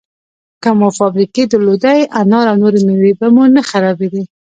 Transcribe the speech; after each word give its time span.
که 0.63 0.69
مو 0.79 0.87
فابریکې 0.99 1.43
درلودی، 1.51 1.99
انار 2.19 2.45
او 2.51 2.57
نورې 2.61 2.79
مېوې 2.87 3.11
به 3.19 3.27
مو 3.33 3.43
نه 3.55 3.61
خرابېدې! 3.69 4.23